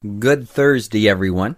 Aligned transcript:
Good 0.00 0.48
Thursday, 0.48 1.08
everyone. 1.08 1.56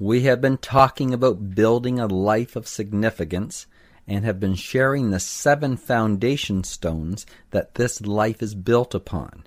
We 0.00 0.22
have 0.22 0.40
been 0.40 0.58
talking 0.58 1.14
about 1.14 1.54
building 1.54 2.00
a 2.00 2.08
life 2.08 2.56
of 2.56 2.66
significance 2.66 3.68
and 4.04 4.24
have 4.24 4.40
been 4.40 4.56
sharing 4.56 5.10
the 5.10 5.20
seven 5.20 5.76
foundation 5.76 6.64
stones 6.64 7.24
that 7.52 7.76
this 7.76 8.00
life 8.00 8.42
is 8.42 8.56
built 8.56 8.96
upon. 8.96 9.46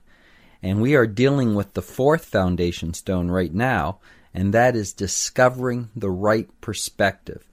And 0.63 0.81
we 0.81 0.95
are 0.95 1.05
dealing 1.05 1.55
with 1.55 1.73
the 1.73 1.81
fourth 1.81 2.23
foundation 2.23 2.93
stone 2.93 3.29
right 3.29 3.53
now, 3.53 3.99
and 4.33 4.53
that 4.53 4.77
is 4.77 4.93
discovering 4.93 5.89
the 5.93 6.09
right 6.09 6.47
perspective. 6.61 7.45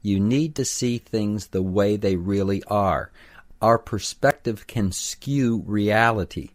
You 0.00 0.18
need 0.18 0.54
to 0.54 0.64
see 0.64 0.96
things 0.96 1.48
the 1.48 1.60
way 1.62 1.98
they 1.98 2.16
really 2.16 2.64
are. 2.68 3.10
Our 3.60 3.78
perspective 3.78 4.66
can 4.66 4.92
skew 4.92 5.62
reality 5.66 6.52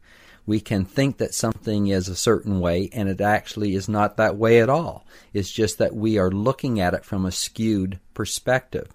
we 0.52 0.60
can 0.60 0.84
think 0.84 1.16
that 1.16 1.34
something 1.34 1.88
is 1.88 2.10
a 2.10 2.16
certain 2.16 2.60
way 2.60 2.90
and 2.92 3.08
it 3.08 3.22
actually 3.22 3.74
is 3.74 3.88
not 3.88 4.18
that 4.18 4.36
way 4.36 4.60
at 4.60 4.68
all. 4.68 5.06
It's 5.32 5.50
just 5.50 5.78
that 5.78 5.96
we 5.96 6.18
are 6.18 6.30
looking 6.30 6.78
at 6.78 6.94
it 6.94 7.06
from 7.06 7.26
a 7.26 7.32
skewed 7.32 8.00
perspective. 8.14 8.90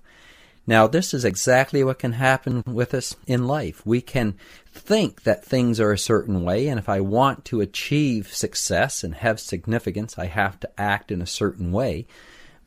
Now, 0.67 0.87
this 0.87 1.15
is 1.15 1.25
exactly 1.25 1.83
what 1.83 1.99
can 1.99 2.13
happen 2.13 2.63
with 2.67 2.93
us 2.93 3.17
in 3.27 3.47
life. 3.47 3.81
We 3.87 4.03
can 4.03 4.35
think 4.71 5.23
that 5.23 5.47
things 5.47 5.81
are 5.81 5.93
a 5.93 5.99
certain 5.99 6.45
way, 6.45 6.69
and 6.69 6.79
if 6.79 6.91
I 6.91 7.01
want 7.01 7.47
to 7.47 7.63
achieve 7.63 8.35
success 8.35 9.03
and 9.03 9.15
have 9.15 9.41
significance, 9.41 10.19
I 10.19 10.27
have 10.27 10.61
to 10.61 10.69
act 10.79 11.11
in 11.11 11.23
a 11.23 11.27
certain 11.27 11.73
way. 11.73 12.07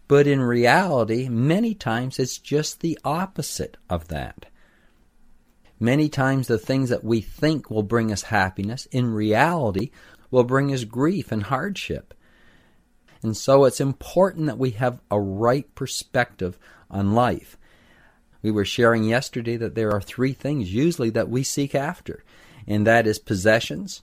But 0.07 0.25
in 0.25 0.41
reality, 0.41 1.29
many 1.29 1.75
times 1.75 2.17
it's 2.17 2.39
just 2.39 2.79
the 2.79 2.97
opposite 3.05 3.77
of 3.87 4.07
that. 4.07 4.47
Many 5.79 6.09
times 6.09 6.47
the 6.47 6.57
things 6.57 6.89
that 6.89 7.03
we 7.03 7.21
think 7.21 7.69
will 7.69 7.83
bring 7.83 8.11
us 8.11 8.23
happiness, 8.23 8.85
in 8.87 9.13
reality, 9.13 9.91
will 10.29 10.43
bring 10.43 10.73
us 10.73 10.83
grief 10.83 11.31
and 11.31 11.43
hardship. 11.43 12.13
And 13.21 13.35
so 13.35 13.65
it's 13.65 13.81
important 13.81 14.47
that 14.47 14.57
we 14.57 14.71
have 14.71 15.01
a 15.09 15.19
right 15.19 15.73
perspective 15.75 16.57
on 16.89 17.13
life. 17.13 17.57
We 18.41 18.51
were 18.51 18.65
sharing 18.65 19.03
yesterday 19.03 19.57
that 19.57 19.75
there 19.75 19.91
are 19.91 20.01
three 20.01 20.33
things 20.33 20.73
usually 20.73 21.09
that 21.11 21.29
we 21.29 21.43
seek 21.43 21.75
after, 21.75 22.23
and 22.67 22.87
that 22.87 23.07
is 23.07 23.19
possessions, 23.19 24.01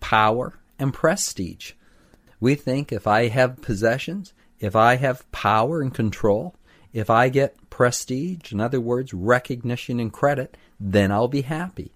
power, 0.00 0.58
and 0.78 0.92
prestige. 0.92 1.72
We 2.40 2.54
think 2.54 2.92
if 2.92 3.06
I 3.06 3.28
have 3.28 3.62
possessions, 3.62 4.32
if 4.58 4.74
I 4.74 4.96
have 4.96 5.30
power 5.32 5.82
and 5.82 5.92
control, 5.92 6.54
if 6.92 7.10
I 7.10 7.28
get 7.28 7.63
prestige, 7.74 8.52
in 8.52 8.60
other 8.60 8.80
words, 8.80 9.12
recognition 9.12 9.98
and 9.98 10.12
credit, 10.12 10.56
then 10.78 11.10
I'll 11.10 11.26
be 11.26 11.42
happy. 11.42 11.90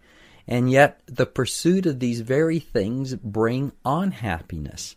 And 0.44 0.68
yet, 0.68 1.00
the 1.06 1.24
pursuit 1.24 1.86
of 1.86 2.00
these 2.00 2.20
very 2.20 2.58
things 2.58 3.14
bring 3.14 3.70
unhappiness. 3.84 4.96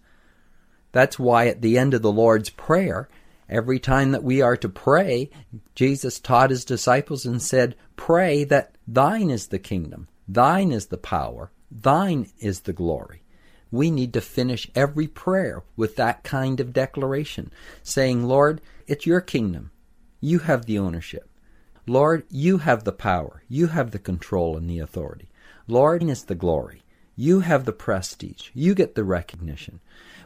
That's 0.92 1.20
why 1.20 1.46
at 1.46 1.62
the 1.62 1.78
end 1.78 1.94
of 1.94 2.02
the 2.02 2.12
Lord's 2.12 2.50
Prayer, 2.50 3.10
every 3.48 3.78
time 3.78 4.12
that 4.12 4.24
we 4.24 4.42
are 4.42 4.58
to 4.58 4.68
pray, 4.68 5.30
Jesus 5.76 6.20
taught 6.20 6.50
his 6.50 6.66
disciples 6.66 7.28
and 7.28 7.40
said, 7.40 7.76
Pray 7.96 8.44
that 8.46 8.74
thine 8.88 9.30
is 9.30 9.50
the 9.50 9.60
kingdom, 9.60 10.08
thine 10.28 10.72
is 10.72 10.88
the 10.88 10.98
power, 10.98 11.52
thine 11.70 12.28
is 12.40 12.62
the 12.62 12.74
glory. 12.74 13.22
We 13.70 13.92
need 13.92 14.14
to 14.14 14.22
finish 14.22 14.68
every 14.74 15.08
prayer 15.08 15.62
with 15.76 15.96
that 15.98 16.24
kind 16.24 16.60
of 16.60 16.74
declaration, 16.74 17.52
saying, 17.84 18.24
Lord, 18.24 18.62
it's 18.88 19.06
your 19.06 19.22
kingdom. 19.22 19.70
You 20.24 20.40
have 20.40 20.66
the 20.66 20.78
ownership. 20.78 21.28
Lord, 21.88 22.26
you 22.30 22.60
have 22.60 22.84
the 22.84 22.92
power. 22.92 23.42
You 23.50 23.68
have 23.68 23.90
the 23.90 23.98
control 23.98 24.56
and 24.56 24.70
the 24.70 24.78
authority. 24.78 25.30
Lord 25.68 26.04
is 26.04 26.26
the 26.26 26.36
glory. 26.36 26.84
You 27.16 27.40
have 27.40 27.66
the 27.66 27.74
prestige. 27.74 28.50
You 28.54 28.76
get 28.76 28.94
the 28.94 29.04
recognition. 29.04 29.80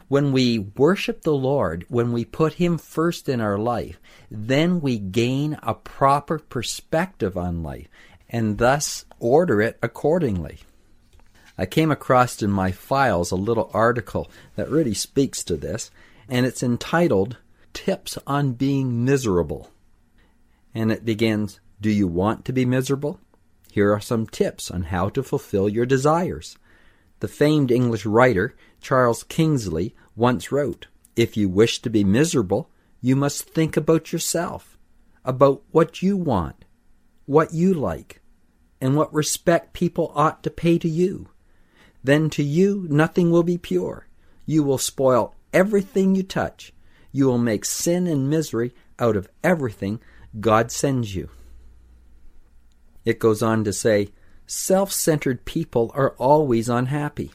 When 0.10 0.34
we 0.34 0.60
worship 0.60 1.22
the 1.22 1.34
Lord, 1.34 1.86
when 1.88 2.12
we 2.12 2.26
put 2.26 2.56
Him 2.56 2.78
first 2.78 3.30
in 3.30 3.40
our 3.40 3.58
life, 3.58 4.02
then 4.30 4.82
we 4.82 5.00
gain 5.00 5.58
a 5.64 5.74
proper 5.74 6.40
perspective 6.40 7.38
on 7.38 7.64
life 7.64 7.88
and 8.30 8.58
thus 8.58 9.06
order 9.20 9.62
it 9.62 9.80
accordingly. 9.82 10.60
I 11.58 11.66
came 11.66 11.90
across 11.90 12.44
in 12.44 12.52
my 12.52 12.74
files 12.74 13.32
a 13.32 13.38
little 13.38 13.72
article 13.74 14.30
that 14.58 14.70
really 14.70 14.94
speaks 14.94 15.42
to 15.46 15.56
this, 15.56 15.90
and 16.28 16.46
it's 16.46 16.62
entitled 16.62 17.38
Tips 17.74 18.18
on 18.28 18.54
Being 18.54 19.06
Miserable 19.06 19.72
and 20.76 20.92
it 20.92 21.06
begins 21.06 21.62
Do 21.82 21.90
you 21.90 22.08
want 22.08 22.46
to 22.46 22.54
be 22.54 22.66
miserable? 22.66 23.20
Here 23.72 23.92
are 23.92 24.02
some 24.02 24.28
tips 24.28 24.70
on 24.70 24.84
how 24.84 25.10
to 25.10 25.24
fulfill 25.24 25.68
your 25.70 25.86
desires. 25.86 26.58
The 27.22 27.28
famed 27.28 27.72
English 27.72 28.06
writer 28.06 28.56
Charles 28.82 29.24
Kingsley 29.24 29.96
once 30.16 30.52
wrote 30.52 30.88
If 31.16 31.36
you 31.38 31.50
wish 31.50 31.82
to 31.82 31.90
be 31.90 32.04
miserable, 32.04 32.70
you 33.02 33.16
must 33.16 33.50
think 33.50 33.78
about 33.78 34.12
yourself, 34.12 34.78
about 35.24 35.64
what 35.72 36.02
you 36.02 36.18
want, 36.18 36.66
what 37.26 37.54
you 37.54 37.74
like, 37.74 38.22
and 38.82 38.96
what 38.96 39.14
respect 39.14 39.74
people 39.74 40.12
ought 40.14 40.44
to 40.44 40.50
pay 40.50 40.78
to 40.78 40.90
you. 40.90 41.30
Then 42.04 42.30
to 42.32 42.44
you 42.44 42.86
nothing 42.90 43.32
will 43.32 43.44
be 43.44 43.58
pure. 43.58 44.08
You 44.46 44.64
will 44.64 44.78
spoil 44.78 45.36
everything 45.54 46.16
you 46.16 46.24
touch. 46.24 46.74
You 47.12 47.28
will 47.28 47.38
make 47.38 47.66
sin 47.66 48.08
and 48.08 48.30
misery 48.30 48.74
out 49.00 49.16
of 49.16 49.30
everything 49.44 50.00
God 50.40 50.72
sends 50.72 51.16
you. 51.16 51.30
It 53.06 53.20
goes 53.20 53.42
on 53.42 53.64
to 53.64 53.74
say, 53.74 54.10
self 54.48 54.92
centered 54.92 55.46
people 55.46 55.92
are 55.94 56.16
always 56.18 56.70
unhappy. 56.70 57.32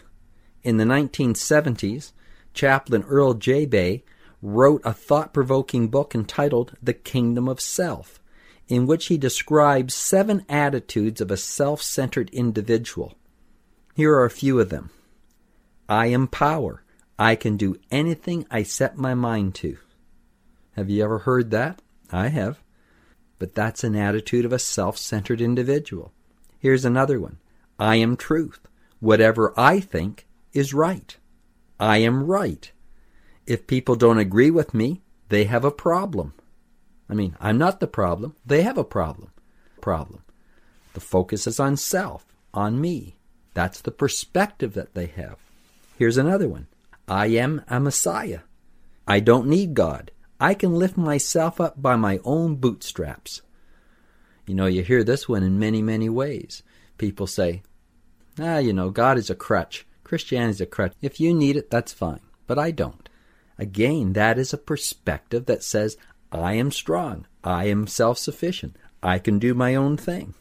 In 0.62 0.77
the 0.77 0.84
1970s, 0.84 2.12
Chaplain 2.53 3.05
Earl 3.05 3.34
Jabay 3.34 4.03
wrote 4.43 4.83
a 4.84 4.93
thought 4.93 5.33
provoking 5.33 5.89
book 5.89 6.15
entitled 6.15 6.77
The 6.83 6.94
Kingdom 6.94 7.49
of 7.49 7.60
Self, 7.60 8.21
in 8.69 8.87
which 8.87 9.06
he 9.06 9.16
describes 9.16 9.94
seven 9.94 10.44
attitudes 10.49 11.21
of 11.21 11.31
a 11.31 11.37
self 11.37 11.83
centered 11.83 12.31
individual. 12.31 13.16
Here 13.94 14.12
are 14.15 14.25
a 14.25 14.31
few 14.31 14.60
of 14.60 14.71
them 14.71 14.91
I 15.89 16.06
am 16.06 16.27
power. 16.27 16.84
I 17.19 17.34
can 17.34 17.56
do 17.59 17.77
anything 17.91 18.47
I 18.50 18.62
set 18.62 18.97
my 18.97 19.15
mind 19.15 19.55
to. 19.56 19.77
Have 20.72 20.89
you 20.89 21.05
ever 21.05 21.19
heard 21.19 21.50
that? 21.50 21.83
I 22.10 22.28
have 22.28 22.60
but 23.41 23.55
that's 23.55 23.83
an 23.83 23.97
attitude 23.97 24.45
of 24.45 24.53
a 24.53 24.59
self 24.61 24.97
centered 24.97 25.41
individual. 25.41 26.12
Here's 26.61 26.84
another 26.84 27.19
one 27.19 27.39
I 27.81 27.97
am 27.97 28.17
truth. 28.17 28.61
Whatever 29.01 29.53
I 29.56 29.81
think 29.81 30.28
is 30.53 30.75
right. 30.75 31.16
I 31.81 31.97
am 31.97 32.25
right. 32.25 32.71
If 33.47 33.66
people 33.66 33.97
don't 33.97 34.19
agree 34.19 34.51
with 34.51 34.75
me, 34.75 35.01
they 35.31 35.45
have 35.45 35.65
a 35.65 35.71
problem. 35.71 36.34
I 37.09 37.15
mean, 37.15 37.34
I'm 37.41 37.57
not 37.57 37.81
the 37.81 37.87
problem. 37.87 38.37
They 38.45 38.63
have 38.63 38.77
a 38.77 38.84
problem. 38.84 39.33
Problem. 39.81 40.22
The 40.93 41.01
focus 41.01 41.47
is 41.47 41.59
on 41.59 41.78
self, 41.78 42.27
on 42.53 42.78
me. 42.78 43.16
That's 43.54 43.81
the 43.81 43.91
perspective 43.91 44.75
that 44.75 44.95
they 44.95 45.07
have. 45.07 45.39
Here's 45.97 46.19
another 46.19 46.48
one. 46.48 46.66
I 47.09 47.27
am 47.28 47.63
a 47.69 47.81
Messiah. 47.81 48.41
I 49.09 49.21
don't 49.21 49.48
need 49.48 49.72
God. 49.72 50.10
I 50.41 50.54
can 50.54 50.75
lift 50.75 50.97
myself 50.97 51.60
up 51.60 51.81
by 51.81 51.97
my 51.97 52.19
own 52.25 52.57
bootstraps. 52.57 53.42
You 54.47 54.54
know, 54.54 54.66
you 54.66 54.83
hear 54.83 55.04
this 55.04 55.28
one 55.28 55.42
in 55.42 55.59
many, 55.59 55.83
many 55.83 56.09
ways. 56.09 56.63
People 56.97 57.27
say, 57.27 57.63
ah, 58.41 58.57
you 58.57 58.72
know, 58.72 58.89
God 58.89 59.19
is 59.19 59.28
a 59.28 59.34
crutch. 59.34 59.87
Christianity 60.03 60.51
is 60.51 60.60
a 60.63 60.66
crutch. 60.66 60.95
If 61.03 61.21
you 61.21 61.34
need 61.34 61.57
it, 61.57 61.71
that's 61.71 61.92
fine. 61.92 62.21
But 62.47 62.59
I 62.59 62.71
don't. 62.71 63.09
Again, 63.59 64.15
that 64.15 64.39
is 64.39 64.54
a 64.54 64.59
perspective 64.59 65.45
that 65.45 65.63
says, 65.63 65.98
I 66.33 66.54
am 66.54 66.71
strong. 66.71 67.27
I 67.45 67.66
am 67.66 67.86
self 67.86 68.16
sufficient. 68.16 68.77
I 69.03 69.19
can 69.19 69.39
do 69.39 69.53
my 69.53 69.75
own 69.75 69.98
thing. 69.98 70.34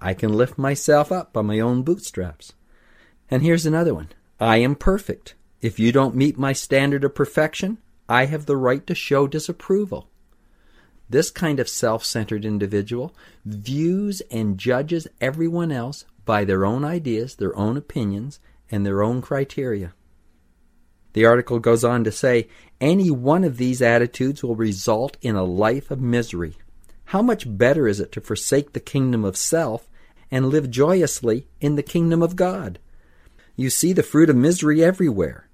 I 0.00 0.14
can 0.14 0.32
lift 0.32 0.58
myself 0.58 1.10
up 1.10 1.32
by 1.32 1.42
my 1.42 1.58
own 1.58 1.82
bootstraps. 1.82 2.52
And 3.30 3.42
here's 3.42 3.66
another 3.66 3.94
one 3.94 4.10
I 4.38 4.58
am 4.58 4.76
perfect. 4.76 5.34
If 5.60 5.78
you 5.78 5.90
don't 5.92 6.14
meet 6.14 6.38
my 6.38 6.52
standard 6.52 7.04
of 7.04 7.14
perfection, 7.14 7.78
I 8.10 8.24
have 8.24 8.46
the 8.46 8.56
right 8.56 8.84
to 8.88 8.94
show 8.96 9.28
disapproval. 9.28 10.10
This 11.08 11.30
kind 11.30 11.60
of 11.60 11.68
self 11.68 12.04
centered 12.04 12.44
individual 12.44 13.14
views 13.44 14.20
and 14.32 14.58
judges 14.58 15.06
everyone 15.20 15.70
else 15.70 16.04
by 16.24 16.44
their 16.44 16.66
own 16.66 16.84
ideas, 16.84 17.36
their 17.36 17.56
own 17.56 17.76
opinions, 17.76 18.40
and 18.68 18.84
their 18.84 19.00
own 19.00 19.22
criteria. 19.22 19.94
The 21.12 21.24
article 21.24 21.60
goes 21.60 21.84
on 21.84 22.02
to 22.02 22.10
say 22.10 22.48
any 22.80 23.12
one 23.12 23.44
of 23.44 23.58
these 23.58 23.80
attitudes 23.80 24.42
will 24.42 24.56
result 24.56 25.16
in 25.22 25.36
a 25.36 25.44
life 25.44 25.92
of 25.92 26.00
misery. 26.00 26.56
How 27.06 27.22
much 27.22 27.44
better 27.46 27.86
is 27.86 28.00
it 28.00 28.10
to 28.12 28.20
forsake 28.20 28.72
the 28.72 28.80
kingdom 28.80 29.24
of 29.24 29.36
self 29.36 29.88
and 30.32 30.48
live 30.48 30.68
joyously 30.68 31.46
in 31.60 31.76
the 31.76 31.82
kingdom 31.84 32.24
of 32.24 32.34
God? 32.34 32.80
You 33.54 33.70
see 33.70 33.92
the 33.92 34.02
fruit 34.02 34.30
of 34.30 34.36
misery 34.36 34.82
everywhere 34.82 35.48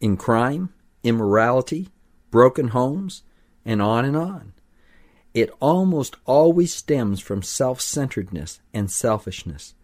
in 0.00 0.16
crime, 0.16 0.72
immorality, 1.04 1.88
broken 2.30 2.68
homes, 2.68 3.22
and 3.64 3.82
on 3.82 4.04
and 4.04 4.16
on. 4.16 4.52
It 5.32 5.50
almost 5.60 6.16
always 6.24 6.74
stems 6.74 7.20
from 7.20 7.42
self 7.42 7.80
centeredness 7.80 8.60
and 8.74 8.90
selfishness. 8.90 9.74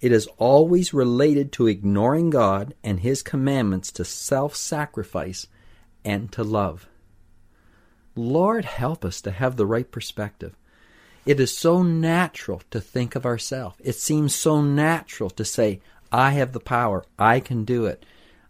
It 0.00 0.12
is 0.12 0.28
always 0.38 0.92
related 0.92 1.52
to 1.52 1.68
ignoring 1.68 2.30
God 2.30 2.74
and 2.82 3.00
His 3.00 3.22
commandments 3.22 3.92
to 3.92 4.04
self 4.04 4.56
sacrifice 4.56 5.46
and 6.04 6.30
to 6.32 6.42
love. 6.42 6.88
Lord, 8.14 8.64
help 8.64 9.04
us 9.04 9.20
to 9.22 9.30
have 9.30 9.56
the 9.56 9.66
right 9.66 9.90
perspective. 9.90 10.56
It 11.24 11.40
is 11.40 11.56
so 11.56 11.82
natural 11.82 12.62
to 12.70 12.80
think 12.80 13.14
of 13.14 13.26
ourselves. 13.26 13.76
It 13.82 13.96
seems 13.96 14.34
so 14.34 14.62
natural 14.62 15.30
to 15.30 15.44
say, 15.44 15.80
I 16.12 16.30
have 16.30 16.52
the 16.52 16.60
power. 16.60 17.04
I 17.18 17.40
can 17.40 17.64
do 17.64 17.86
it. 17.86 18.06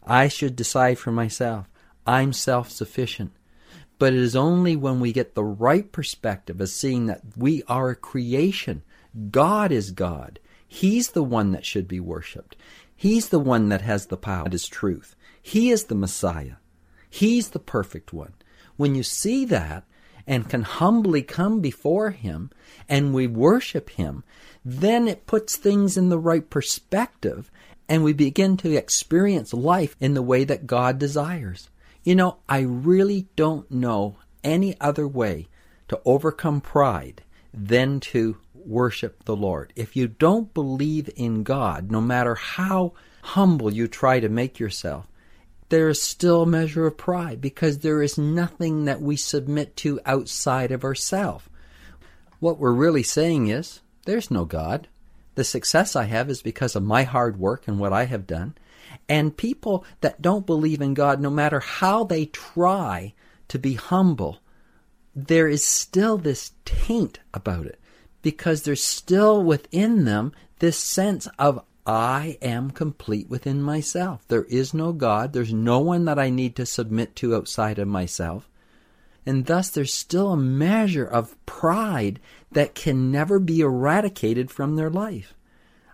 I 0.07 0.29
should 0.29 0.57
decide 0.57 0.99
for 0.99 1.11
myself. 1.11 1.67
I'm 2.07 2.33
self 2.33 2.71
sufficient. 2.71 3.33
But 3.99 4.13
it 4.13 4.19
is 4.19 4.37
only 4.37 4.77
when 4.77 5.01
we 5.01 5.13
get 5.13 5.35
the 5.35 5.45
right 5.45 5.91
perspective 5.91 6.61
of 6.61 6.69
seeing 6.69 7.07
that 7.07 7.23
we 7.37 7.63
are 7.67 7.91
a 7.91 7.97
creation. 7.97 8.83
God 9.31 9.73
is 9.73 9.91
God. 9.91 10.39
He's 10.69 11.11
the 11.11 11.23
one 11.23 11.53
that 11.53 11.65
should 11.65 11.89
be 11.89 12.01
worshiped. 12.01 12.57
He's 12.95 13.29
the 13.29 13.39
one 13.39 13.69
that 13.69 13.83
has 13.83 14.07
the 14.07 14.17
power. 14.17 14.45
That 14.45 14.55
is 14.55 14.69
truth. 14.69 15.17
He 15.41 15.71
is 15.71 15.85
the 15.85 15.95
Messiah. 15.95 16.57
He's 17.09 17.51
the 17.51 17.59
perfect 17.59 18.13
one. 18.13 18.35
When 18.77 18.95
you 18.95 19.03
see 19.03 19.45
that 19.47 19.85
and 20.27 20.49
can 20.49 20.63
humbly 20.63 21.23
come 21.23 21.61
before 21.61 22.11
Him 22.11 22.51
and 22.89 23.15
we 23.15 23.27
worship 23.27 23.91
Him, 23.91 24.25
then 24.65 25.07
it 25.09 25.27
puts 25.27 25.57
things 25.57 25.97
in 25.97 26.09
the 26.09 26.19
right 26.19 26.49
perspective 26.51 27.51
and 27.89 28.03
we 28.03 28.13
begin 28.13 28.57
to 28.59 28.77
experience 28.77 29.55
life 29.55 29.95
in 30.01 30.15
the 30.15 30.23
way 30.23 30.45
that 30.45 30.67
God 30.67 30.99
desires. 30.99 31.71
You 32.07 32.15
know, 32.15 32.37
I 32.49 32.61
really 32.61 33.27
don't 33.35 33.69
know 33.69 34.19
any 34.45 34.81
other 34.81 35.09
way 35.09 35.49
to 35.89 36.01
overcome 36.05 36.61
pride 36.61 37.25
than 37.53 37.99
to 37.99 38.37
worship 38.55 39.25
the 39.25 39.35
Lord. 39.35 39.73
If 39.75 39.97
you 39.97 40.07
don't 40.07 40.55
believe 40.55 41.11
in 41.17 41.43
God, 41.43 41.91
no 41.91 42.01
matter 42.01 42.37
how 42.37 42.93
humble 43.23 43.75
you 43.75 43.89
try 43.89 44.21
to 44.21 44.29
make 44.29 44.61
yourself, 44.61 45.09
there 45.69 45.89
is 45.89 46.01
still 46.01 46.43
a 46.43 46.47
measure 46.47 46.87
of 46.87 46.97
pride 46.97 47.41
because 47.41 47.81
there 47.81 48.01
is 48.01 48.17
nothing 48.17 48.85
that 48.85 49.03
we 49.03 49.17
submit 49.17 49.75
to 49.79 49.99
outside 50.07 50.71
of 50.71 50.85
ourselves. 50.85 51.49
What 52.39 52.61
we're 52.61 52.71
really 52.71 53.03
saying 53.03 53.49
is, 53.49 53.81
there's 54.05 54.31
no 54.31 54.45
God. 54.45 54.87
The 55.35 55.43
success 55.43 55.97
I 55.97 56.05
have 56.05 56.31
is 56.31 56.41
because 56.41 56.77
of 56.77 56.85
my 56.85 57.03
hard 57.03 57.37
work 57.37 57.67
and 57.67 57.81
what 57.81 57.93
I 57.93 58.05
have 58.05 58.29
done. 58.29 58.55
And 59.09 59.37
people 59.37 59.85
that 60.01 60.23
don't 60.23 60.47
believe 60.47 60.81
in 60.81 60.95
God, 60.95 61.21
no 61.21 61.31
matter 61.31 61.61
how 61.61 62.05
they 62.05 62.27
try 62.27 63.15
to 63.49 63.59
be 63.59 63.75
humble, 63.75 64.41
there 65.15 65.49
is 65.49 65.65
still 65.65 66.19
this 66.19 66.53
taint 66.65 67.21
about 67.33 67.67
it 67.67 67.81
because 68.23 68.63
there's 68.63 68.85
still 68.85 69.43
within 69.43 70.05
them 70.05 70.33
this 70.59 70.79
sense 70.79 71.29
of 71.39 71.65
I 71.87 72.37
am 72.43 72.73
complete 72.73 73.31
within 73.31 73.63
myself. 73.63 74.27
There 74.27 74.45
is 74.45 74.75
no 74.75 74.93
God. 74.93 75.33
There's 75.33 75.53
no 75.53 75.79
one 75.79 76.05
that 76.07 76.19
I 76.19 76.31
need 76.31 76.57
to 76.57 76.67
submit 76.67 77.15
to 77.17 77.37
outside 77.37 77.79
of 77.79 77.87
myself. 77.87 78.51
And 79.25 79.47
thus 79.47 79.71
there's 79.71 79.95
still 79.95 80.33
a 80.33 80.37
measure 80.37 81.05
of 81.05 81.37
pride 81.47 82.19
that 82.51 82.75
can 82.75 83.13
never 83.13 83.39
be 83.39 83.61
eradicated 83.61 84.51
from 84.51 84.75
their 84.75 84.91
life. 84.91 85.36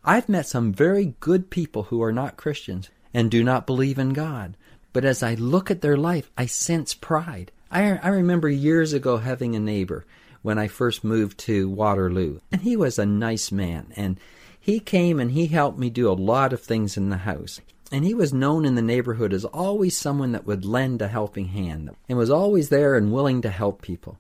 I've 0.04 0.28
met 0.28 0.46
some 0.46 0.72
very 0.72 1.14
good 1.20 1.49
people 1.49 1.84
who 1.84 2.02
are 2.02 2.12
not 2.12 2.37
Christians 2.37 2.90
and 3.14 3.31
do 3.31 3.44
not 3.44 3.66
believe 3.66 3.99
in 3.99 4.12
God. 4.12 4.56
But 4.93 5.04
as 5.04 5.22
I 5.22 5.34
look 5.34 5.70
at 5.70 5.81
their 5.81 5.96
life, 5.96 6.31
I 6.37 6.46
sense 6.46 6.93
pride. 6.93 7.52
I, 7.70 7.99
I 7.99 8.08
remember 8.08 8.49
years 8.49 8.93
ago 8.93 9.19
having 9.19 9.54
a 9.54 9.60
neighbor 9.60 10.04
when 10.43 10.58
I 10.58 10.66
first 10.66 11.04
moved 11.04 11.38
to 11.40 11.70
Waterloo. 11.70 12.40
And 12.50 12.62
he 12.62 12.76
was 12.76 12.99
a 12.99 13.06
nice 13.06 13.52
man. 13.52 13.93
And 13.96 14.19
he 14.58 14.81
came 14.81 15.20
and 15.20 15.31
he 15.31 15.46
helped 15.46 15.78
me 15.78 15.88
do 15.88 16.10
a 16.10 16.14
lot 16.14 16.52
of 16.52 16.60
things 16.60 16.96
in 16.96 17.08
the 17.08 17.19
house. 17.19 17.60
And 17.93 18.04
he 18.04 18.12
was 18.12 18.32
known 18.32 18.64
in 18.64 18.75
the 18.75 18.82
neighborhood 18.82 19.32
as 19.32 19.44
always 19.44 19.96
someone 19.96 20.32
that 20.32 20.46
would 20.46 20.64
lend 20.64 21.00
a 21.00 21.08
helping 21.08 21.46
hand 21.46 21.90
and 22.08 22.19
was 22.19 22.31
always 22.31 22.70
there 22.70 22.96
and 22.96 23.12
willing 23.12 23.40
to 23.43 23.50
help 23.50 23.82
people. 23.82 24.19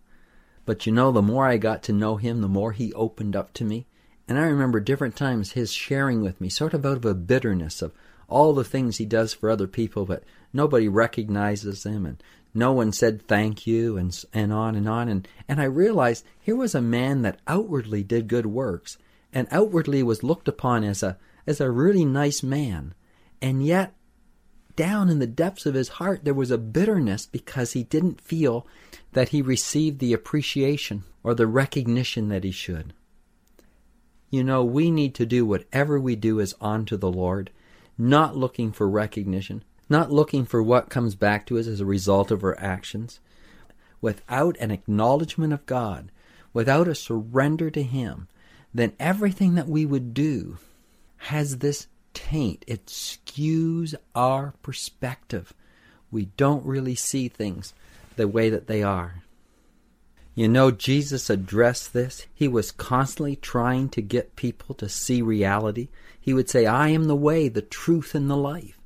But 0.64 0.86
you 0.86 0.92
know, 0.92 1.10
the 1.10 1.22
more 1.22 1.46
I 1.46 1.56
got 1.56 1.82
to 1.84 1.92
know 1.92 2.16
him, 2.16 2.40
the 2.40 2.48
more 2.48 2.70
he 2.70 2.92
opened 2.92 3.34
up 3.34 3.52
to 3.54 3.64
me. 3.64 3.86
And 4.28 4.38
I 4.38 4.44
remember 4.44 4.80
different 4.80 5.16
times 5.16 5.52
his 5.52 5.72
sharing 5.72 6.22
with 6.22 6.40
me, 6.40 6.48
sort 6.48 6.74
of 6.74 6.86
out 6.86 6.98
of 6.98 7.04
a 7.04 7.14
bitterness 7.14 7.82
of 7.82 7.92
all 8.28 8.52
the 8.52 8.64
things 8.64 8.96
he 8.96 9.04
does 9.04 9.34
for 9.34 9.50
other 9.50 9.66
people, 9.66 10.06
but 10.06 10.24
nobody 10.52 10.88
recognizes 10.88 11.82
them 11.82 12.06
and 12.06 12.22
no 12.54 12.72
one 12.72 12.92
said 12.92 13.26
thank 13.26 13.66
you 13.66 13.96
and 13.96 14.24
and 14.32 14.52
on 14.52 14.74
and 14.74 14.88
on. 14.88 15.08
And 15.08 15.28
and 15.48 15.60
I 15.60 15.64
realized 15.64 16.24
here 16.40 16.56
was 16.56 16.74
a 16.74 16.82
man 16.82 17.22
that 17.22 17.40
outwardly 17.46 18.02
did 18.02 18.28
good 18.28 18.46
works 18.46 18.98
and 19.32 19.48
outwardly 19.50 20.02
was 20.02 20.22
looked 20.22 20.48
upon 20.48 20.84
as 20.84 21.02
a 21.02 21.18
as 21.46 21.60
a 21.60 21.70
really 21.70 22.04
nice 22.04 22.42
man. 22.42 22.94
And 23.40 23.64
yet 23.64 23.94
down 24.76 25.08
in 25.08 25.18
the 25.18 25.26
depths 25.26 25.66
of 25.66 25.74
his 25.74 25.88
heart 26.00 26.24
there 26.24 26.34
was 26.34 26.50
a 26.50 26.58
bitterness 26.58 27.26
because 27.26 27.72
he 27.72 27.84
didn't 27.84 28.20
feel 28.20 28.66
that 29.12 29.30
he 29.30 29.42
received 29.42 29.98
the 29.98 30.12
appreciation 30.12 31.04
or 31.22 31.34
the 31.34 31.46
recognition 31.46 32.28
that 32.28 32.44
he 32.44 32.50
should 32.50 32.94
you 34.32 34.42
know 34.42 34.64
we 34.64 34.90
need 34.90 35.14
to 35.14 35.24
do 35.24 35.46
whatever 35.46 36.00
we 36.00 36.16
do 36.16 36.40
is 36.40 36.56
unto 36.60 36.96
the 36.96 37.12
lord 37.12 37.50
not 37.96 38.36
looking 38.36 38.72
for 38.72 38.88
recognition 38.88 39.62
not 39.92 40.10
looking 40.10 40.46
for 40.46 40.62
what 40.62 40.88
comes 40.88 41.14
back 41.14 41.44
to 41.46 41.58
us 41.58 41.66
as 41.66 41.80
a 41.80 41.84
result 41.84 42.30
of 42.30 42.42
our 42.42 42.58
actions, 42.58 43.20
without 44.00 44.56
an 44.58 44.70
acknowledgement 44.70 45.52
of 45.52 45.66
God, 45.66 46.10
without 46.54 46.88
a 46.88 46.94
surrender 46.94 47.70
to 47.70 47.82
Him, 47.82 48.26
then 48.72 48.94
everything 48.98 49.54
that 49.54 49.68
we 49.68 49.84
would 49.84 50.14
do 50.14 50.56
has 51.28 51.58
this 51.58 51.88
taint. 52.14 52.64
It 52.66 52.86
skews 52.86 53.94
our 54.14 54.54
perspective. 54.62 55.52
We 56.10 56.26
don't 56.38 56.64
really 56.64 56.94
see 56.94 57.28
things 57.28 57.74
the 58.16 58.26
way 58.26 58.48
that 58.48 58.68
they 58.68 58.82
are. 58.82 59.22
You 60.34 60.48
know, 60.48 60.70
Jesus 60.70 61.28
addressed 61.28 61.92
this. 61.92 62.26
He 62.34 62.48
was 62.48 62.72
constantly 62.72 63.36
trying 63.36 63.90
to 63.90 64.00
get 64.00 64.36
people 64.36 64.74
to 64.76 64.88
see 64.88 65.20
reality. 65.20 65.88
He 66.18 66.32
would 66.32 66.48
say, 66.48 66.64
I 66.64 66.88
am 66.88 67.04
the 67.04 67.16
way, 67.16 67.48
the 67.48 67.60
truth, 67.60 68.14
and 68.14 68.30
the 68.30 68.36
life. 68.36 68.78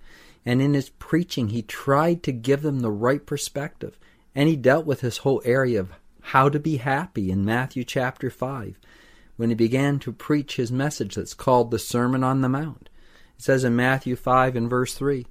And 0.45 0.61
in 0.61 0.75
his 0.75 0.89
preaching, 0.89 1.49
he 1.49 1.63
tried 1.63 2.23
to 2.25 2.33
give 2.33 2.63
them 2.63 2.81
the 2.81 2.91
right 2.91 3.25
perspective. 3.25 3.99
And 4.35 4.49
he 4.49 4.57
dealt 4.57 4.87
with 4.87 5.03
this 5.03 5.19
whole 5.19 5.41
area 5.45 5.81
of 5.81 5.93
how 6.21 6.49
to 6.49 6.59
be 6.59 6.79
happy 6.79 7.31
in 7.31 7.45
Matthew 7.45 7.85
chapter 7.85 8.31
5 8.31 8.77
when 9.37 9.51
he 9.51 9.55
began 9.55 9.99
to 10.01 10.13
preach 10.13 10.57
his 10.57 10.73
message 10.73 11.15
that's 11.15 11.35
called 11.35 11.71
the 11.71 11.79
Sermon 11.79 12.25
on 12.25 12.41
the 12.41 12.49
Mount. 12.49 12.89
It 13.39 13.43
says 13.43 13.65
in 13.65 13.77
Matthew 13.77 14.17
5 14.17 14.57
and 14.57 14.69
verse 14.69 14.95
3, 14.95 15.27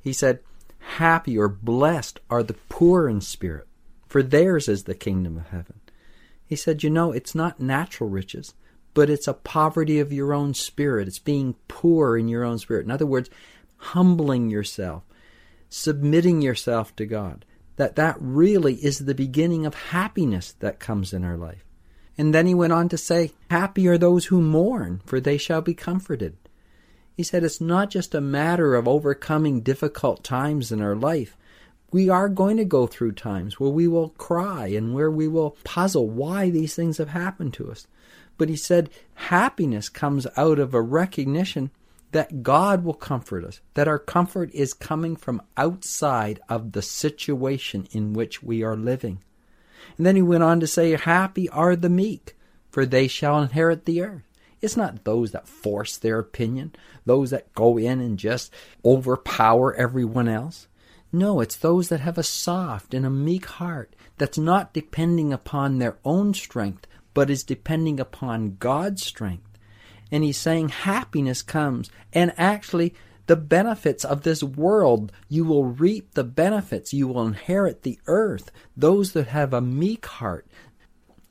he 0.00 0.12
said, 0.12 0.40
Happy 0.78 1.36
or 1.36 1.48
blessed 1.48 2.20
are 2.30 2.42
the 2.42 2.56
poor 2.68 3.08
in 3.08 3.20
spirit, 3.20 3.66
for 4.16 4.22
theirs 4.22 4.66
is 4.66 4.84
the 4.84 4.94
kingdom 4.94 5.36
of 5.36 5.48
heaven. 5.48 5.78
He 6.46 6.56
said, 6.56 6.82
You 6.82 6.88
know, 6.88 7.12
it's 7.12 7.34
not 7.34 7.60
natural 7.60 8.08
riches, 8.08 8.54
but 8.94 9.10
it's 9.10 9.28
a 9.28 9.34
poverty 9.34 10.00
of 10.00 10.10
your 10.10 10.32
own 10.32 10.54
spirit. 10.54 11.06
It's 11.06 11.18
being 11.18 11.54
poor 11.68 12.16
in 12.16 12.26
your 12.26 12.42
own 12.42 12.58
spirit. 12.58 12.86
In 12.86 12.90
other 12.90 13.04
words, 13.04 13.28
humbling 13.76 14.48
yourself, 14.48 15.02
submitting 15.68 16.40
yourself 16.40 16.96
to 16.96 17.04
God, 17.04 17.44
that 17.76 17.96
that 17.96 18.16
really 18.18 18.76
is 18.76 19.00
the 19.00 19.14
beginning 19.14 19.66
of 19.66 19.74
happiness 19.74 20.52
that 20.60 20.80
comes 20.80 21.12
in 21.12 21.22
our 21.22 21.36
life. 21.36 21.66
And 22.16 22.34
then 22.34 22.46
he 22.46 22.54
went 22.54 22.72
on 22.72 22.88
to 22.88 22.96
say, 22.96 23.32
Happy 23.50 23.86
are 23.86 23.98
those 23.98 24.24
who 24.24 24.40
mourn, 24.40 25.02
for 25.04 25.20
they 25.20 25.36
shall 25.36 25.60
be 25.60 25.74
comforted. 25.74 26.38
He 27.18 27.22
said 27.22 27.44
it's 27.44 27.60
not 27.60 27.90
just 27.90 28.14
a 28.14 28.22
matter 28.22 28.76
of 28.76 28.88
overcoming 28.88 29.60
difficult 29.60 30.24
times 30.24 30.72
in 30.72 30.80
our 30.80 30.96
life. 30.96 31.36
We 31.92 32.08
are 32.08 32.28
going 32.28 32.56
to 32.56 32.64
go 32.64 32.86
through 32.86 33.12
times 33.12 33.60
where 33.60 33.70
we 33.70 33.86
will 33.86 34.10
cry 34.10 34.66
and 34.68 34.94
where 34.94 35.10
we 35.10 35.28
will 35.28 35.56
puzzle 35.64 36.08
why 36.08 36.50
these 36.50 36.74
things 36.74 36.98
have 36.98 37.10
happened 37.10 37.54
to 37.54 37.70
us. 37.70 37.86
But 38.38 38.48
he 38.48 38.56
said 38.56 38.90
happiness 39.14 39.88
comes 39.88 40.26
out 40.36 40.58
of 40.58 40.74
a 40.74 40.82
recognition 40.82 41.70
that 42.12 42.42
God 42.42 42.84
will 42.84 42.94
comfort 42.94 43.44
us, 43.44 43.60
that 43.74 43.88
our 43.88 43.98
comfort 43.98 44.50
is 44.52 44.72
coming 44.72 45.16
from 45.16 45.42
outside 45.56 46.40
of 46.48 46.72
the 46.72 46.82
situation 46.82 47.86
in 47.92 48.12
which 48.12 48.42
we 48.42 48.62
are 48.62 48.76
living. 48.76 49.20
And 49.96 50.06
then 50.06 50.16
he 50.16 50.22
went 50.22 50.42
on 50.42 50.60
to 50.60 50.66
say, 50.66 50.96
Happy 50.96 51.48
are 51.48 51.76
the 51.76 51.88
meek, 51.88 52.36
for 52.70 52.86
they 52.86 53.08
shall 53.08 53.40
inherit 53.40 53.84
the 53.84 54.02
earth. 54.02 54.22
It's 54.60 54.76
not 54.76 55.04
those 55.04 55.32
that 55.32 55.48
force 55.48 55.96
their 55.96 56.18
opinion, 56.18 56.74
those 57.04 57.30
that 57.30 57.52
go 57.54 57.76
in 57.78 58.00
and 58.00 58.18
just 58.18 58.52
overpower 58.84 59.74
everyone 59.74 60.28
else. 60.28 60.68
No, 61.16 61.40
it's 61.40 61.56
those 61.56 61.88
that 61.88 62.00
have 62.00 62.18
a 62.18 62.22
soft 62.22 62.92
and 62.92 63.06
a 63.06 63.08
meek 63.08 63.46
heart 63.46 63.96
that's 64.18 64.36
not 64.36 64.74
depending 64.74 65.32
upon 65.32 65.78
their 65.78 65.96
own 66.04 66.34
strength, 66.34 66.86
but 67.14 67.30
is 67.30 67.42
depending 67.42 67.98
upon 67.98 68.58
God's 68.58 69.02
strength. 69.02 69.58
And 70.12 70.22
he's 70.22 70.36
saying 70.36 70.68
happiness 70.68 71.40
comes. 71.40 71.90
And 72.12 72.34
actually, 72.36 72.92
the 73.28 73.36
benefits 73.36 74.04
of 74.04 74.24
this 74.24 74.42
world, 74.42 75.10
you 75.26 75.46
will 75.46 75.64
reap 75.64 76.12
the 76.12 76.22
benefits. 76.22 76.92
You 76.92 77.08
will 77.08 77.26
inherit 77.26 77.82
the 77.82 77.98
earth. 78.06 78.50
Those 78.76 79.12
that 79.12 79.28
have 79.28 79.54
a 79.54 79.62
meek 79.62 80.04
heart. 80.04 80.46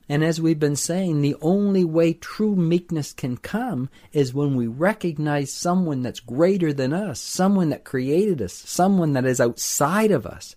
And 0.08 0.22
as 0.22 0.40
we've 0.40 0.58
been 0.58 0.76
saying, 0.76 1.20
the 1.20 1.36
only 1.40 1.84
way 1.84 2.12
true 2.12 2.54
meekness 2.54 3.12
can 3.12 3.36
come 3.36 3.88
is 4.12 4.32
when 4.32 4.54
we 4.54 4.68
recognize 4.68 5.52
someone 5.52 6.02
that's 6.02 6.20
greater 6.20 6.72
than 6.72 6.92
us, 6.92 7.20
someone 7.20 7.70
that 7.70 7.84
created 7.84 8.40
us, 8.40 8.52
someone 8.52 9.14
that 9.14 9.24
is 9.24 9.40
outside 9.40 10.12
of 10.12 10.24
us. 10.24 10.54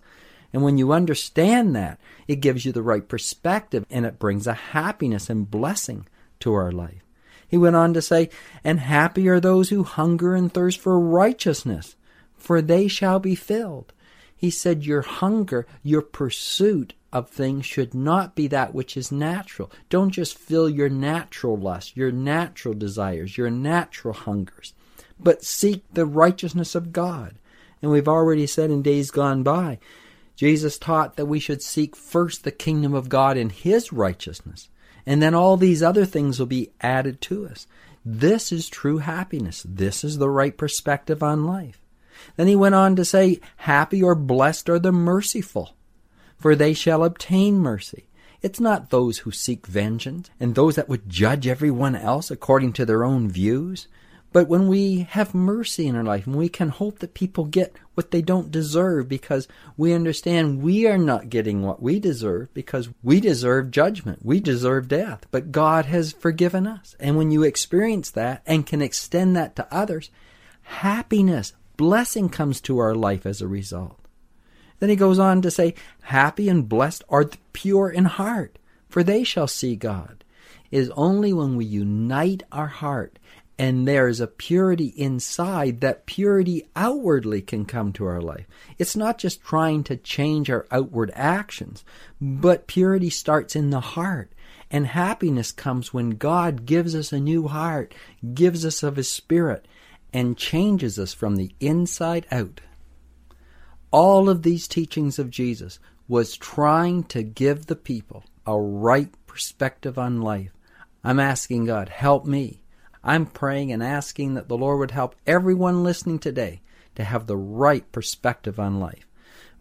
And 0.52 0.62
when 0.62 0.78
you 0.78 0.92
understand 0.92 1.74
that, 1.74 1.98
it 2.28 2.36
gives 2.36 2.64
you 2.64 2.70
the 2.70 2.82
right 2.82 3.06
perspective 3.06 3.84
and 3.90 4.06
it 4.06 4.20
brings 4.20 4.46
a 4.46 4.54
happiness 4.54 5.28
and 5.28 5.50
blessing 5.50 6.06
to 6.40 6.54
our 6.54 6.70
life. 6.70 7.02
He 7.46 7.58
went 7.58 7.74
on 7.74 7.92
to 7.94 8.02
say, 8.02 8.30
And 8.62 8.78
happy 8.78 9.28
are 9.28 9.40
those 9.40 9.70
who 9.70 9.82
hunger 9.82 10.36
and 10.36 10.52
thirst 10.52 10.78
for 10.78 10.98
righteousness, 10.98 11.96
for 12.36 12.62
they 12.62 12.86
shall 12.86 13.18
be 13.18 13.34
filled. 13.34 13.92
He 14.36 14.50
said, 14.50 14.86
Your 14.86 15.02
hunger, 15.02 15.66
your 15.82 16.02
pursuit 16.02 16.94
of 17.12 17.28
things 17.28 17.66
should 17.66 17.94
not 17.94 18.34
be 18.34 18.46
that 18.48 18.74
which 18.74 18.96
is 18.96 19.10
natural. 19.10 19.70
Don't 19.88 20.10
just 20.10 20.38
fill 20.38 20.68
your 20.68 20.88
natural 20.88 21.56
lust, 21.56 21.96
your 21.96 22.12
natural 22.12 22.74
desires, 22.74 23.36
your 23.36 23.50
natural 23.50 24.14
hungers, 24.14 24.74
but 25.18 25.44
seek 25.44 25.84
the 25.92 26.06
righteousness 26.06 26.74
of 26.74 26.92
God. 26.92 27.34
And 27.82 27.90
we've 27.90 28.08
already 28.08 28.46
said 28.46 28.70
in 28.70 28.82
days 28.82 29.10
gone 29.10 29.42
by, 29.42 29.78
Jesus 30.36 30.78
taught 30.78 31.16
that 31.16 31.26
we 31.26 31.40
should 31.40 31.62
seek 31.62 31.94
first 31.94 32.44
the 32.44 32.50
kingdom 32.50 32.94
of 32.94 33.08
God 33.08 33.36
and 33.36 33.52
His 33.52 33.92
righteousness. 33.92 34.68
And 35.04 35.20
then 35.22 35.34
all 35.34 35.56
these 35.56 35.82
other 35.82 36.04
things 36.04 36.38
will 36.38 36.46
be 36.46 36.70
added 36.80 37.20
to 37.22 37.46
us. 37.46 37.66
This 38.04 38.52
is 38.52 38.68
true 38.68 38.98
happiness. 38.98 39.64
This 39.68 40.04
is 40.04 40.18
the 40.18 40.30
right 40.30 40.56
perspective 40.56 41.22
on 41.22 41.46
life. 41.46 41.80
Then 42.36 42.46
he 42.46 42.56
went 42.56 42.74
on 42.74 42.96
to 42.96 43.04
say, 43.04 43.40
Happy 43.56 44.02
or 44.02 44.14
blessed 44.14 44.68
are 44.68 44.78
the 44.78 44.92
merciful, 44.92 45.74
for 46.40 46.56
they 46.56 46.72
shall 46.72 47.04
obtain 47.04 47.58
mercy. 47.58 48.08
It's 48.42 48.58
not 48.58 48.88
those 48.88 49.18
who 49.18 49.30
seek 49.30 49.66
vengeance 49.66 50.30
and 50.40 50.54
those 50.54 50.76
that 50.76 50.88
would 50.88 51.08
judge 51.08 51.46
everyone 51.46 51.94
else 51.94 52.30
according 52.30 52.72
to 52.74 52.86
their 52.86 53.04
own 53.04 53.28
views. 53.28 53.86
But 54.32 54.48
when 54.48 54.68
we 54.68 55.00
have 55.10 55.34
mercy 55.34 55.86
in 55.86 55.96
our 55.96 56.04
life 56.04 56.26
and 56.26 56.36
we 56.36 56.48
can 56.48 56.68
hope 56.68 57.00
that 57.00 57.14
people 57.14 57.44
get 57.44 57.76
what 57.94 58.12
they 58.12 58.22
don't 58.22 58.50
deserve 58.50 59.08
because 59.08 59.48
we 59.76 59.92
understand 59.92 60.62
we 60.62 60.86
are 60.86 60.96
not 60.96 61.28
getting 61.28 61.62
what 61.62 61.82
we 61.82 61.98
deserve 61.98 62.54
because 62.54 62.88
we 63.02 63.20
deserve 63.20 63.72
judgment. 63.72 64.20
We 64.24 64.40
deserve 64.40 64.88
death. 64.88 65.26
But 65.30 65.52
God 65.52 65.86
has 65.86 66.12
forgiven 66.12 66.66
us. 66.66 66.96
And 66.98 67.18
when 67.18 67.30
you 67.30 67.42
experience 67.42 68.10
that 68.12 68.42
and 68.46 68.66
can 68.66 68.80
extend 68.80 69.36
that 69.36 69.56
to 69.56 69.68
others, 69.74 70.10
happiness, 70.62 71.52
blessing 71.76 72.28
comes 72.28 72.60
to 72.62 72.78
our 72.78 72.94
life 72.94 73.26
as 73.26 73.42
a 73.42 73.48
result. 73.48 73.99
Then 74.80 74.88
he 74.88 74.96
goes 74.96 75.18
on 75.18 75.40
to 75.42 75.50
say, 75.50 75.74
Happy 76.02 76.48
and 76.48 76.68
blessed 76.68 77.04
are 77.08 77.24
the 77.24 77.38
pure 77.52 77.88
in 77.88 78.06
heart, 78.06 78.58
for 78.88 79.02
they 79.02 79.22
shall 79.22 79.46
see 79.46 79.76
God. 79.76 80.24
It 80.70 80.78
is 80.78 80.90
only 80.90 81.32
when 81.32 81.56
we 81.56 81.64
unite 81.64 82.42
our 82.50 82.66
heart 82.66 83.18
and 83.60 83.86
there 83.86 84.08
is 84.08 84.20
a 84.20 84.26
purity 84.26 84.86
inside, 84.96 85.82
that 85.82 86.06
purity 86.06 86.70
outwardly 86.74 87.42
can 87.42 87.66
come 87.66 87.92
to 87.92 88.06
our 88.06 88.22
life. 88.22 88.46
It's 88.78 88.96
not 88.96 89.18
just 89.18 89.42
trying 89.42 89.84
to 89.84 89.98
change 89.98 90.48
our 90.48 90.66
outward 90.70 91.10
actions, 91.14 91.84
but 92.22 92.66
purity 92.66 93.10
starts 93.10 93.54
in 93.54 93.68
the 93.68 93.80
heart. 93.80 94.32
And 94.70 94.86
happiness 94.86 95.52
comes 95.52 95.92
when 95.92 96.12
God 96.12 96.64
gives 96.64 96.94
us 96.94 97.12
a 97.12 97.20
new 97.20 97.48
heart, 97.48 97.94
gives 98.32 98.64
us 98.64 98.82
of 98.82 98.96
His 98.96 99.12
Spirit, 99.12 99.68
and 100.10 100.38
changes 100.38 100.98
us 100.98 101.12
from 101.12 101.36
the 101.36 101.54
inside 101.60 102.26
out. 102.30 102.62
All 103.90 104.28
of 104.28 104.42
these 104.42 104.68
teachings 104.68 105.18
of 105.18 105.30
Jesus 105.30 105.78
was 106.08 106.36
trying 106.36 107.04
to 107.04 107.22
give 107.22 107.66
the 107.66 107.76
people 107.76 108.24
a 108.46 108.58
right 108.58 109.12
perspective 109.26 109.98
on 109.98 110.20
life. 110.20 110.52
I'm 111.02 111.20
asking 111.20 111.66
God, 111.66 111.88
help 111.88 112.24
me 112.26 112.60
I'm 113.02 113.26
praying 113.26 113.72
and 113.72 113.82
asking 113.82 114.34
that 114.34 114.48
the 114.48 114.56
Lord 114.56 114.78
would 114.78 114.90
help 114.90 115.16
everyone 115.26 115.82
listening 115.82 116.18
today 116.18 116.60
to 116.96 117.04
have 117.04 117.26
the 117.26 117.36
right 117.36 117.90
perspective 117.92 118.60
on 118.60 118.78
life. 118.78 119.06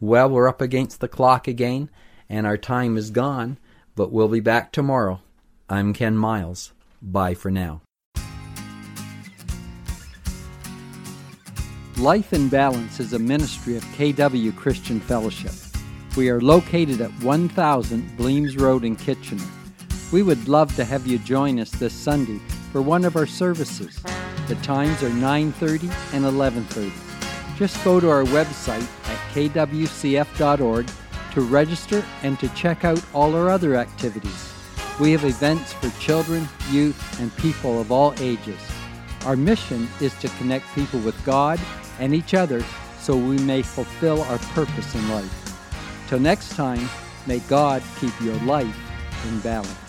Well, 0.02 0.30
we're 0.30 0.48
up 0.48 0.62
against 0.62 1.00
the 1.00 1.08
clock 1.08 1.48
again, 1.48 1.90
and 2.28 2.46
our 2.46 2.58
time 2.58 2.98
is 2.98 3.12
gone, 3.12 3.58
but 3.96 4.12
we'll 4.12 4.28
be 4.28 4.40
back 4.40 4.72
tomorrow. 4.72 5.22
I'm 5.70 5.94
Ken 5.94 6.18
Miles. 6.18 6.74
Bye 7.02 7.34
for 7.34 7.52
now. 7.52 7.82
Life 12.00 12.32
in 12.32 12.48
Balance 12.48 13.02
is 13.02 13.12
a 13.12 13.20
ministry 13.20 13.76
of 13.76 13.84
KW 13.84 14.56
Christian 14.56 15.02
Fellowship. 15.02 15.52
We 16.16 16.30
are 16.30 16.40
located 16.40 17.02
at 17.02 17.12
1000 17.22 18.16
Bleams 18.16 18.56
Road 18.56 18.86
in 18.86 18.96
Kitchener. 18.96 19.44
We 20.14 20.24
would 20.24 20.48
love 20.48 20.74
to 20.78 20.86
have 20.86 21.06
you 21.06 21.18
join 21.18 21.60
us 21.60 21.72
this 21.72 21.92
Sunday 21.92 22.40
for 22.72 22.82
one 22.82 23.04
of 23.04 23.18
our 23.18 23.26
services. 23.26 24.02
The 24.48 24.56
times 24.64 25.04
are 25.04 25.10
9:30 25.10 25.92
and 26.14 26.24
11:30. 26.24 26.94
Just 27.58 27.84
go 27.84 28.00
to 28.00 28.10
our 28.10 28.24
website 28.24 28.88
at 29.10 29.20
kwcf.org 29.34 30.90
to 31.34 31.42
register 31.42 32.02
and 32.24 32.40
to 32.40 32.48
check 32.56 32.86
out 32.86 33.04
all 33.14 33.36
our 33.36 33.50
other 33.50 33.76
activities. 33.76 34.54
We 35.02 35.12
have 35.12 35.26
events 35.26 35.74
for 35.74 35.90
children, 36.00 36.48
youth, 36.72 37.20
and 37.20 37.36
people 37.36 37.82
of 37.82 37.92
all 37.92 38.14
ages. 38.22 38.62
Our 39.26 39.36
mission 39.36 39.90
is 40.00 40.14
to 40.20 40.30
connect 40.40 40.74
people 40.74 41.02
with 41.02 41.26
God 41.26 41.60
and 42.00 42.14
each 42.14 42.34
other 42.34 42.64
so 43.00 43.16
we 43.16 43.38
may 43.40 43.62
fulfill 43.62 44.22
our 44.24 44.38
purpose 44.54 44.94
in 44.96 45.10
life. 45.10 45.58
Till 46.08 46.20
next 46.20 46.56
time, 46.56 46.90
may 47.28 47.40
God 47.40 47.84
keep 48.00 48.20
your 48.22 48.36
life 48.42 48.78
in 49.28 49.40
balance. 49.42 49.89